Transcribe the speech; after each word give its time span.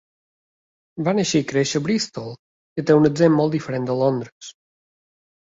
Va 1.07 1.13
nàixer 1.17 1.41
i 1.43 1.45
créixer 1.51 1.81
a 1.81 1.85
Bristol, 1.87 2.33
que 2.79 2.87
té 2.89 2.97
un 3.01 3.07
accent 3.11 3.37
molt 3.37 3.59
diferent 3.59 3.87
de 3.93 4.01
Londres. 4.03 4.53